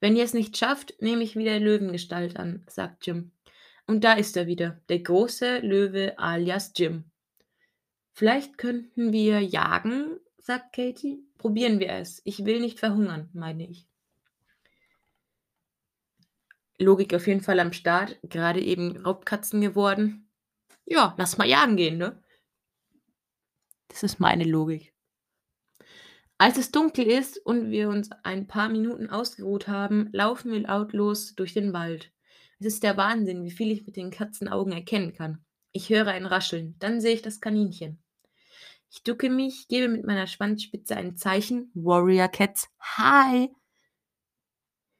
„Wenn 0.00 0.16
ihr 0.16 0.24
es 0.24 0.34
nicht 0.34 0.56
schafft, 0.56 1.00
nehme 1.00 1.22
ich 1.22 1.36
wieder 1.36 1.58
Löwengestalt 1.58 2.36
an“, 2.36 2.64
sagt 2.68 3.06
Jim. 3.06 3.32
Und 3.86 4.04
da 4.04 4.14
ist 4.14 4.36
er 4.36 4.46
wieder, 4.46 4.80
der 4.88 4.98
große 4.98 5.60
Löwe 5.60 6.18
alias 6.18 6.72
Jim. 6.76 7.04
„Vielleicht 8.18 8.56
könnten 8.56 9.12
wir 9.12 9.42
jagen“, 9.42 10.18
sagt 10.38 10.74
Katie. 10.74 11.22
„Probieren 11.36 11.80
wir 11.80 11.90
es. 11.90 12.22
Ich 12.24 12.46
will 12.46 12.60
nicht 12.60 12.80
verhungern“, 12.80 13.28
meine 13.34 13.68
ich. 13.68 13.86
Logik 16.78 17.12
auf 17.12 17.26
jeden 17.26 17.42
Fall 17.42 17.60
am 17.60 17.74
Start, 17.74 18.18
gerade 18.22 18.62
eben 18.62 18.96
Raubkatzen 18.96 19.60
geworden. 19.60 20.30
Ja, 20.86 21.14
lass 21.18 21.36
mal 21.36 21.46
jagen 21.46 21.76
gehen, 21.76 21.98
ne? 21.98 22.22
Das 23.88 24.02
ist 24.02 24.18
meine 24.18 24.44
Logik. 24.44 24.94
Als 26.38 26.56
es 26.56 26.70
dunkel 26.70 27.06
ist 27.06 27.36
und 27.44 27.70
wir 27.70 27.90
uns 27.90 28.10
ein 28.22 28.46
paar 28.46 28.70
Minuten 28.70 29.10
ausgeruht 29.10 29.68
haben, 29.68 30.08
laufen 30.12 30.52
wir 30.52 30.60
lautlos 30.60 31.34
durch 31.34 31.52
den 31.52 31.74
Wald. 31.74 32.14
Es 32.60 32.66
ist 32.66 32.82
der 32.82 32.96
Wahnsinn, 32.96 33.44
wie 33.44 33.50
viel 33.50 33.70
ich 33.70 33.84
mit 33.84 33.96
den 33.96 34.10
Katzenaugen 34.10 34.72
erkennen 34.72 35.12
kann. 35.12 35.44
Ich 35.72 35.90
höre 35.90 36.08
ein 36.08 36.24
Rascheln, 36.24 36.76
dann 36.78 37.02
sehe 37.02 37.12
ich 37.12 37.20
das 37.20 37.42
Kaninchen. 37.42 38.02
Ich 38.92 39.02
ducke 39.02 39.30
mich, 39.30 39.68
gebe 39.68 39.88
mit 39.88 40.04
meiner 40.04 40.26
Schwanzspitze 40.26 40.96
ein 40.96 41.16
Zeichen. 41.16 41.70
Warrior 41.74 42.28
Cats, 42.28 42.68
hi! 42.80 43.50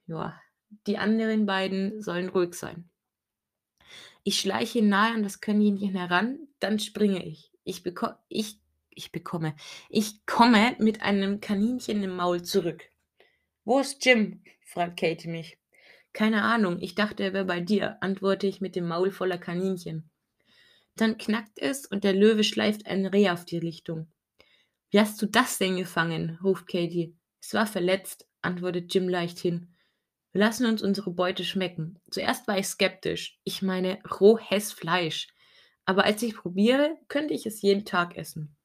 Ja, 0.08 0.40
die 0.86 0.98
anderen 0.98 1.46
beiden 1.46 2.00
sollen 2.00 2.28
ruhig 2.28 2.54
sein. 2.54 2.88
Ich 4.28 4.40
schleiche 4.40 4.82
nahe 4.82 5.14
an 5.14 5.22
das 5.22 5.40
Kaninchen 5.40 5.94
heran, 5.94 6.48
dann 6.58 6.80
springe 6.80 7.24
ich. 7.24 7.52
Ich 7.62 7.84
beko 7.84 8.08
ich 8.28 8.58
ich 8.90 9.12
bekomme 9.12 9.54
ich 9.88 10.26
komme 10.26 10.74
mit 10.80 11.00
einem 11.02 11.38
Kaninchen 11.38 12.02
im 12.02 12.16
Maul 12.16 12.42
zurück. 12.42 12.82
„Wo 13.64 13.80
ist 13.80 14.04
Jim?“ 14.04 14.42
fragt 14.64 15.00
Katie 15.00 15.28
mich. 15.28 15.58
„Keine 16.12 16.42
Ahnung, 16.44 16.78
ich 16.80 16.94
dachte, 16.96 17.24
er 17.24 17.34
wäre 17.34 17.44
bei 17.46 17.60
dir“, 17.60 17.98
antworte 18.02 18.48
ich 18.48 18.60
mit 18.60 18.76
dem 18.76 18.88
Maul 18.88 19.12
voller 19.12 19.38
Kaninchen. 19.38 20.10
Dann 20.96 21.18
knackt 21.18 21.58
es 21.60 21.86
und 21.86 22.04
der 22.04 22.14
Löwe 22.14 22.42
schleift 22.42 22.86
ein 22.86 23.06
Reh 23.06 23.30
auf 23.30 23.44
die 23.44 23.58
Richtung. 23.58 24.08
„Wie 24.90 25.00
hast 25.00 25.20
du 25.22 25.26
das 25.26 25.58
denn 25.58 25.76
gefangen?“ 25.76 26.38
ruft 26.42 26.66
Katie. 26.68 27.14
„Es 27.40 27.54
war 27.54 27.66
verletzt“, 27.66 28.26
antwortet 28.42 28.94
Jim 28.94 29.08
leichthin. 29.08 29.74
Wir 30.32 30.40
lassen 30.40 30.66
uns 30.66 30.82
unsere 30.82 31.10
Beute 31.12 31.44
schmecken. 31.44 31.98
Zuerst 32.10 32.48
war 32.48 32.58
ich 32.58 32.66
skeptisch. 32.68 33.38
Ich 33.44 33.62
meine, 33.62 33.98
rohes 34.20 34.72
Fleisch. 34.72 35.28
Aber 35.84 36.04
als 36.04 36.22
ich 36.22 36.34
probiere, 36.36 36.96
könnte 37.08 37.34
ich 37.34 37.46
es 37.46 37.62
jeden 37.62 37.84
Tag 37.84 38.16
essen. 38.16 38.56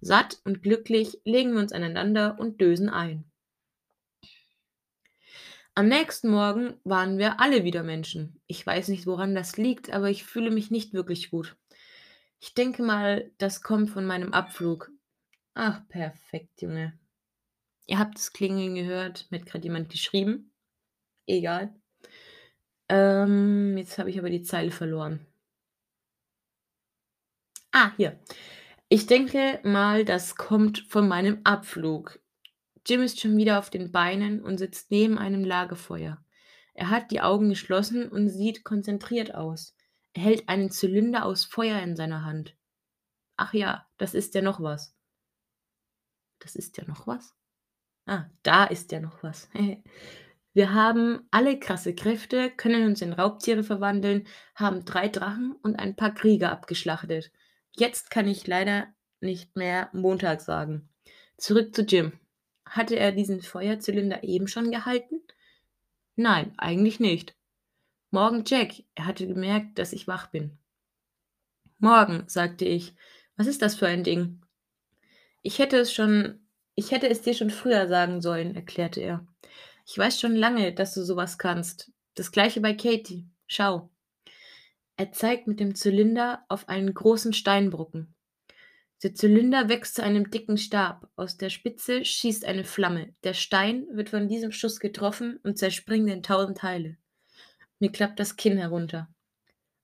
Satt 0.00 0.40
und 0.44 0.62
glücklich 0.62 1.20
legen 1.24 1.54
wir 1.54 1.60
uns 1.60 1.72
aneinander 1.72 2.36
und 2.38 2.60
dösen 2.60 2.88
ein. 2.90 3.24
Am 5.76 5.88
nächsten 5.88 6.30
Morgen 6.30 6.78
waren 6.84 7.18
wir 7.18 7.40
alle 7.40 7.64
wieder 7.64 7.82
Menschen. 7.82 8.40
Ich 8.46 8.64
weiß 8.64 8.88
nicht, 8.88 9.06
woran 9.06 9.34
das 9.34 9.56
liegt, 9.56 9.90
aber 9.92 10.08
ich 10.08 10.22
fühle 10.22 10.52
mich 10.52 10.70
nicht 10.70 10.92
wirklich 10.92 11.30
gut. 11.30 11.56
Ich 12.38 12.54
denke 12.54 12.84
mal, 12.84 13.32
das 13.38 13.60
kommt 13.60 13.90
von 13.90 14.06
meinem 14.06 14.32
Abflug. 14.32 14.92
Ach, 15.54 15.80
perfekt, 15.88 16.62
Junge. 16.62 16.96
Ihr 17.86 17.98
habt 17.98 18.16
das 18.16 18.32
Klingeln 18.32 18.76
gehört. 18.76 19.26
Mir 19.30 19.40
hat 19.40 19.46
grad 19.46 19.64
jemand 19.64 19.88
geschrieben. 19.90 20.52
Egal. 21.26 21.74
Ähm, 22.88 23.76
jetzt 23.76 23.98
habe 23.98 24.10
ich 24.10 24.18
aber 24.18 24.30
die 24.30 24.42
Zeile 24.42 24.70
verloren. 24.70 25.26
Ah, 27.72 27.90
hier. 27.96 28.20
Ich 28.88 29.06
denke 29.06 29.58
mal, 29.64 30.04
das 30.04 30.36
kommt 30.36 30.86
von 30.88 31.08
meinem 31.08 31.40
Abflug. 31.42 32.20
Jim 32.86 33.02
ist 33.02 33.20
schon 33.20 33.36
wieder 33.36 33.58
auf 33.58 33.70
den 33.70 33.92
Beinen 33.92 34.42
und 34.42 34.58
sitzt 34.58 34.90
neben 34.90 35.18
einem 35.18 35.44
Lagerfeuer. 35.44 36.22
Er 36.74 36.90
hat 36.90 37.10
die 37.10 37.20
Augen 37.20 37.48
geschlossen 37.48 38.08
und 38.08 38.28
sieht 38.28 38.64
konzentriert 38.64 39.34
aus. 39.34 39.74
Er 40.12 40.22
hält 40.22 40.48
einen 40.48 40.70
Zylinder 40.70 41.24
aus 41.24 41.44
Feuer 41.44 41.80
in 41.80 41.96
seiner 41.96 42.24
Hand. 42.24 42.56
Ach 43.36 43.54
ja, 43.54 43.86
das 43.96 44.14
ist 44.14 44.34
ja 44.34 44.42
noch 44.42 44.60
was. 44.60 44.94
Das 46.40 46.56
ist 46.56 46.76
ja 46.76 46.84
noch 46.84 47.06
was? 47.06 47.34
Ah, 48.06 48.26
da 48.42 48.64
ist 48.64 48.92
ja 48.92 49.00
noch 49.00 49.22
was. 49.22 49.48
Wir 50.52 50.72
haben 50.72 51.26
alle 51.32 51.58
krasse 51.58 51.94
Kräfte, 51.94 52.50
können 52.50 52.86
uns 52.86 53.02
in 53.02 53.12
Raubtiere 53.12 53.64
verwandeln, 53.64 54.26
haben 54.54 54.84
3 54.84 55.08
Drachen 55.08 55.56
und 55.62 55.76
ein 55.76 55.96
paar 55.96 56.14
Krieger 56.14 56.52
abgeschlachtet. 56.52 57.32
Jetzt 57.72 58.10
kann 58.10 58.28
ich 58.28 58.46
leider 58.46 58.86
nicht 59.20 59.56
mehr 59.56 59.88
Montag 59.92 60.40
sagen. 60.42 60.88
Zurück 61.38 61.74
zu 61.74 61.82
Jim. 61.82 62.12
Hatte 62.66 62.96
er 62.96 63.12
diesen 63.12 63.42
Feuerzylinder 63.42 64.24
eben 64.24 64.48
schon 64.48 64.70
gehalten? 64.70 65.20
Nein, 66.16 66.54
eigentlich 66.56 67.00
nicht. 67.00 67.36
Morgen, 68.10 68.44
Jack. 68.46 68.82
Er 68.94 69.06
hatte 69.06 69.26
gemerkt, 69.26 69.78
dass 69.78 69.92
ich 69.92 70.06
wach 70.06 70.28
bin. 70.28 70.58
Morgen, 71.78 72.24
sagte 72.28 72.64
ich. 72.64 72.94
Was 73.36 73.46
ist 73.46 73.62
das 73.62 73.74
für 73.74 73.86
ein 73.86 74.04
Ding? 74.04 74.40
Ich 75.42 75.58
hätte 75.58 75.76
es 75.76 75.92
schon 75.92 76.44
ich 76.76 76.90
hätte 76.90 77.08
es 77.08 77.22
dir 77.22 77.34
schon 77.34 77.50
früher 77.50 77.86
sagen 77.88 78.20
sollen, 78.20 78.56
erklärte 78.56 79.00
er. 79.00 79.26
Ich 79.86 79.96
weiß 79.96 80.20
schon 80.20 80.34
lange, 80.34 80.72
dass 80.72 80.94
du 80.94 81.04
sowas 81.04 81.38
kannst. 81.38 81.92
Das 82.14 82.32
gleiche 82.32 82.60
bei 82.60 82.74
Katie. 82.74 83.28
Schau. 83.46 83.90
Er 84.96 85.12
zeigt 85.12 85.46
mit 85.46 85.60
dem 85.60 85.74
Zylinder 85.74 86.44
auf 86.48 86.68
einen 86.68 86.92
großen 86.92 87.32
Steinbrocken. 87.32 88.13
Der 89.02 89.14
Zylinder 89.14 89.68
wächst 89.68 89.96
zu 89.96 90.02
einem 90.02 90.30
dicken 90.30 90.56
Stab. 90.56 91.10
Aus 91.16 91.36
der 91.36 91.50
Spitze 91.50 92.04
schießt 92.04 92.44
eine 92.44 92.64
Flamme. 92.64 93.14
Der 93.22 93.34
Stein 93.34 93.86
wird 93.90 94.08
von 94.08 94.28
diesem 94.28 94.52
Schuss 94.52 94.80
getroffen 94.80 95.38
und 95.42 95.58
zerspringt 95.58 96.08
in 96.08 96.22
tausend 96.22 96.58
Teile. 96.58 96.96
Mir 97.78 97.92
klappt 97.92 98.18
das 98.18 98.36
Kinn 98.36 98.56
herunter. 98.56 99.08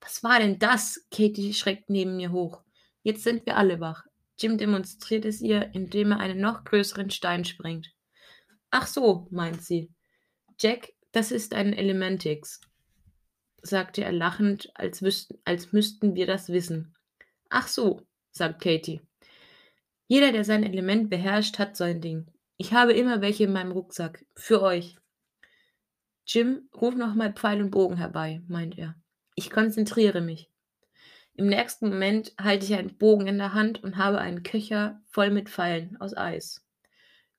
Was 0.00 0.22
war 0.22 0.38
denn 0.38 0.58
das? 0.58 1.06
Katie 1.10 1.52
schreckt 1.52 1.90
neben 1.90 2.16
mir 2.16 2.32
hoch. 2.32 2.62
Jetzt 3.02 3.24
sind 3.24 3.44
wir 3.44 3.56
alle 3.56 3.80
wach. 3.80 4.04
Jim 4.38 4.56
demonstriert 4.56 5.26
es 5.26 5.42
ihr, 5.42 5.74
indem 5.74 6.12
er 6.12 6.20
einen 6.20 6.40
noch 6.40 6.64
größeren 6.64 7.10
Stein 7.10 7.44
sprengt. 7.44 7.92
Ach 8.70 8.86
so, 8.86 9.26
meint 9.30 9.62
sie. 9.62 9.90
Jack, 10.58 10.92
das 11.12 11.32
ist 11.32 11.54
ein 11.54 11.72
Elementix, 11.72 12.60
sagte 13.62 14.04
er 14.04 14.12
lachend, 14.12 14.70
als, 14.74 15.02
wüssten, 15.02 15.38
als 15.44 15.72
müssten 15.72 16.14
wir 16.14 16.26
das 16.26 16.48
wissen. 16.48 16.94
Ach 17.50 17.68
so, 17.68 18.06
sagt 18.30 18.62
Katie. 18.62 19.00
Jeder, 20.06 20.32
der 20.32 20.44
sein 20.44 20.64
Element 20.64 21.10
beherrscht, 21.10 21.58
hat 21.58 21.76
so 21.76 21.84
ein 21.84 22.00
Ding. 22.00 22.26
Ich 22.56 22.72
habe 22.72 22.92
immer 22.92 23.20
welche 23.20 23.44
in 23.44 23.52
meinem 23.52 23.72
Rucksack. 23.72 24.24
Für 24.34 24.60
euch. 24.62 24.96
Jim, 26.26 26.68
ruf 26.78 26.94
nochmal 26.94 27.32
Pfeil 27.32 27.62
und 27.62 27.70
Bogen 27.70 27.96
herbei, 27.96 28.42
meint 28.46 28.78
er. 28.78 28.94
Ich 29.34 29.50
konzentriere 29.50 30.20
mich. 30.20 30.50
Im 31.34 31.46
nächsten 31.46 31.88
Moment 31.88 32.34
halte 32.40 32.66
ich 32.66 32.74
einen 32.74 32.98
Bogen 32.98 33.26
in 33.26 33.38
der 33.38 33.54
Hand 33.54 33.82
und 33.82 33.96
habe 33.96 34.18
einen 34.18 34.42
Köcher 34.42 35.00
voll 35.06 35.30
mit 35.30 35.48
Pfeilen 35.48 35.96
aus 36.00 36.16
Eis. 36.16 36.64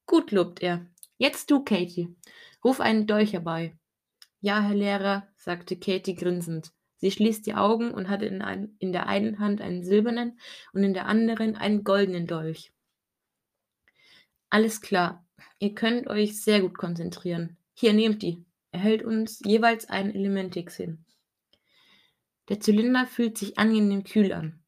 Gut, 0.05 0.31
lobt 0.31 0.61
er. 0.61 0.85
Jetzt 1.17 1.51
du, 1.51 1.63
Katie. 1.63 2.15
Ruf 2.63 2.79
einen 2.79 3.05
Dolch 3.05 3.33
herbei. 3.33 3.77
Ja, 4.39 4.59
Herr 4.59 4.75
Lehrer, 4.75 5.27
sagte 5.35 5.77
Katie 5.77 6.15
grinsend. 6.15 6.71
Sie 7.01 7.11
schließt 7.11 7.45
die 7.47 7.55
Augen 7.55 7.91
und 7.91 8.09
hatte 8.09 8.25
in, 8.25 8.41
ein, 8.41 8.75
in 8.77 8.93
der 8.93 9.07
einen 9.07 9.39
Hand 9.39 9.59
einen 9.59 9.83
silbernen 9.83 10.39
und 10.71 10.83
in 10.83 10.93
der 10.93 11.07
anderen 11.07 11.55
einen 11.55 11.83
goldenen 11.83 12.27
Dolch. 12.27 12.71
Alles 14.51 14.81
klar. 14.81 15.25
Ihr 15.57 15.73
könnt 15.73 16.07
euch 16.07 16.41
sehr 16.41 16.61
gut 16.61 16.77
konzentrieren. 16.77 17.57
Hier, 17.73 17.93
nehmt 17.93 18.21
die. 18.21 18.45
Er 18.71 18.79
hält 18.79 19.03
uns 19.03 19.41
jeweils 19.43 19.89
einen 19.89 20.13
Elementix 20.13 20.75
hin. 20.77 21.03
Der 22.49 22.59
Zylinder 22.59 23.07
fühlt 23.07 23.37
sich 23.37 23.57
angenehm 23.57 24.03
kühl 24.03 24.31
an. 24.31 24.61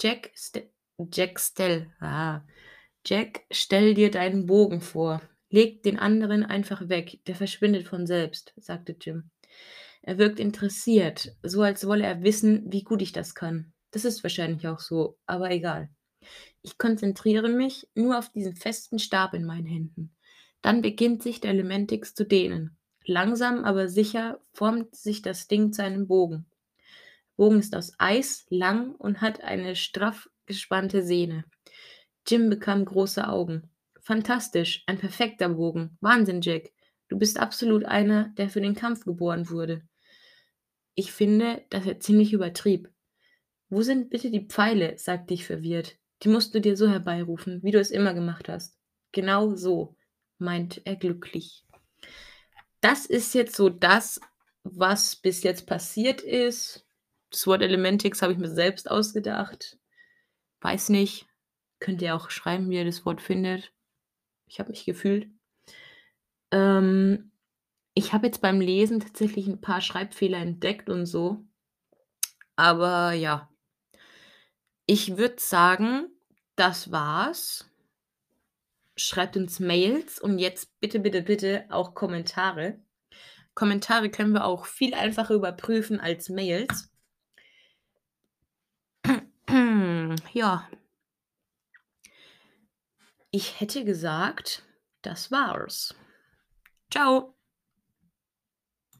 Jack, 0.00 0.32
St 0.36 0.62
Jack 1.12 1.38
Stell, 1.38 1.90
ah. 2.00 2.42
Jack, 3.06 3.44
stell 3.50 3.94
dir 3.94 4.10
deinen 4.10 4.46
Bogen 4.46 4.80
vor. 4.80 5.22
Leg 5.48 5.82
den 5.82 5.98
anderen 5.98 6.44
einfach 6.44 6.88
weg, 6.88 7.20
der 7.26 7.34
verschwindet 7.34 7.86
von 7.86 8.06
selbst, 8.06 8.52
sagte 8.56 8.96
Jim. 9.00 9.30
Er 10.02 10.18
wirkt 10.18 10.40
interessiert, 10.40 11.36
so 11.42 11.62
als 11.62 11.86
wolle 11.86 12.04
er 12.04 12.22
wissen, 12.22 12.64
wie 12.72 12.82
gut 12.82 13.02
ich 13.02 13.12
das 13.12 13.34
kann. 13.34 13.72
Das 13.90 14.04
ist 14.04 14.22
wahrscheinlich 14.22 14.66
auch 14.66 14.80
so, 14.80 15.18
aber 15.26 15.50
egal. 15.50 15.90
Ich 16.62 16.78
konzentriere 16.78 17.48
mich 17.48 17.88
nur 17.94 18.18
auf 18.18 18.30
diesen 18.30 18.56
festen 18.56 18.98
Stab 18.98 19.34
in 19.34 19.44
meinen 19.44 19.66
Händen. 19.66 20.14
Dann 20.62 20.82
beginnt 20.82 21.22
sich 21.22 21.40
der 21.40 21.50
Elementix 21.50 22.14
zu 22.14 22.24
dehnen. 22.24 22.76
Langsam, 23.04 23.64
aber 23.64 23.88
sicher 23.88 24.40
formt 24.52 24.94
sich 24.94 25.22
das 25.22 25.48
Ding 25.48 25.72
zu 25.72 25.82
einem 25.82 26.06
Bogen. 26.06 26.46
Bogen 27.36 27.58
ist 27.58 27.74
aus 27.74 27.92
Eis, 27.98 28.46
lang 28.50 28.94
und 28.96 29.22
hat 29.22 29.42
eine 29.42 29.74
straff 29.74 30.28
gespannte 30.44 31.02
Sehne. 31.02 31.44
Jim 32.26 32.50
bekam 32.50 32.84
große 32.84 33.26
Augen. 33.26 33.70
Fantastisch, 34.00 34.84
ein 34.86 34.98
perfekter 34.98 35.48
Bogen. 35.48 35.96
Wahnsinn, 36.00 36.42
Jack. 36.42 36.70
Du 37.08 37.18
bist 37.18 37.40
absolut 37.40 37.84
einer, 37.84 38.28
der 38.36 38.50
für 38.50 38.60
den 38.60 38.74
Kampf 38.74 39.04
geboren 39.04 39.48
wurde. 39.48 39.82
Ich 40.94 41.12
finde, 41.12 41.64
dass 41.70 41.86
er 41.86 42.00
ziemlich 42.00 42.32
übertrieb. 42.32 42.90
Wo 43.68 43.82
sind 43.82 44.10
bitte 44.10 44.30
die 44.30 44.46
Pfeile? 44.46 44.98
sagte 44.98 45.34
ich 45.34 45.46
verwirrt. 45.46 45.96
Die 46.22 46.28
musst 46.28 46.54
du 46.54 46.60
dir 46.60 46.76
so 46.76 46.88
herbeirufen, 46.88 47.62
wie 47.62 47.70
du 47.70 47.78
es 47.78 47.90
immer 47.90 48.14
gemacht 48.14 48.48
hast. 48.48 48.76
Genau 49.12 49.54
so, 49.54 49.96
meint 50.38 50.82
er 50.84 50.96
glücklich. 50.96 51.64
Das 52.80 53.06
ist 53.06 53.34
jetzt 53.34 53.56
so 53.56 53.68
das, 53.68 54.20
was 54.62 55.16
bis 55.16 55.42
jetzt 55.42 55.66
passiert 55.66 56.20
ist. 56.20 56.86
Das 57.30 57.46
Wort 57.46 57.62
Elementix 57.62 58.22
habe 58.22 58.32
ich 58.32 58.38
mir 58.38 58.50
selbst 58.50 58.90
ausgedacht. 58.90 59.78
Weiß 60.60 60.88
nicht. 60.88 61.26
Könnt 61.78 62.02
ihr 62.02 62.14
auch 62.14 62.30
schreiben, 62.30 62.68
wie 62.68 62.76
ihr 62.76 62.84
das 62.84 63.06
Wort 63.06 63.22
findet. 63.22 63.72
Ich 64.46 64.58
habe 64.58 64.70
mich 64.70 64.84
gefühlt. 64.84 65.28
Ähm, 66.50 67.29
ich 68.00 68.14
habe 68.14 68.26
jetzt 68.26 68.40
beim 68.40 68.62
Lesen 68.62 68.98
tatsächlich 68.98 69.46
ein 69.46 69.60
paar 69.60 69.82
Schreibfehler 69.82 70.38
entdeckt 70.38 70.88
und 70.88 71.04
so. 71.04 71.44
Aber 72.56 73.12
ja. 73.12 73.50
Ich 74.86 75.18
würde 75.18 75.36
sagen, 75.38 76.08
das 76.56 76.90
war's. 76.90 77.70
Schreibt 78.96 79.36
uns 79.36 79.60
Mails 79.60 80.18
und 80.18 80.38
jetzt 80.38 80.80
bitte, 80.80 80.98
bitte, 80.98 81.20
bitte 81.20 81.66
auch 81.68 81.94
Kommentare. 81.94 82.80
Kommentare 83.54 84.08
können 84.08 84.32
wir 84.32 84.46
auch 84.46 84.64
viel 84.64 84.94
einfacher 84.94 85.34
überprüfen 85.34 86.00
als 86.00 86.30
Mails. 86.30 86.90
Ja. 90.32 90.68
Ich 93.30 93.60
hätte 93.60 93.84
gesagt, 93.84 94.64
das 95.02 95.30
war's. 95.30 95.94
Ciao. 96.90 97.39